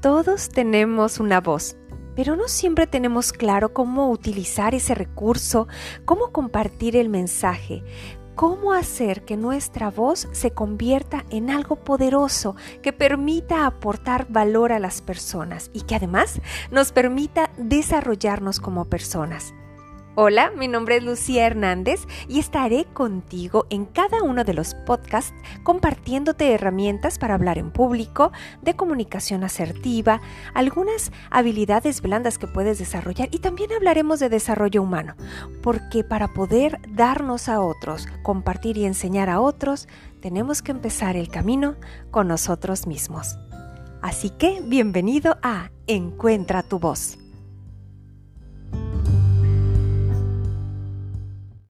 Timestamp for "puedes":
32.48-32.80